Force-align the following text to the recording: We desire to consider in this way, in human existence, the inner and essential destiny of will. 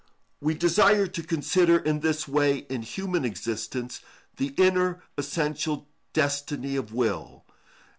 We 0.39 0.55
desire 0.55 1.05
to 1.05 1.21
consider 1.21 1.77
in 1.77 1.99
this 1.99 2.27
way, 2.27 2.65
in 2.71 2.81
human 2.81 3.23
existence, 3.23 4.01
the 4.37 4.47
inner 4.57 4.93
and 4.93 5.01
essential 5.19 5.89
destiny 6.11 6.75
of 6.75 6.91
will. 6.91 7.45